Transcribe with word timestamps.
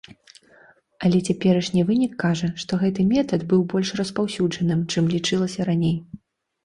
Але 1.07 1.17
цяперашні 1.33 1.83
вынік 1.89 2.15
кажа, 2.25 2.49
што 2.63 2.81
гэты 2.85 3.01
метад 3.13 3.45
быў 3.55 3.61
больш 3.75 3.89
распаўсюджаным, 4.03 4.81
чым 4.95 5.03
лічылася 5.17 5.61
раней. 5.73 5.97